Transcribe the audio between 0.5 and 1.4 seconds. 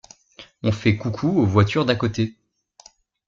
On fait coucou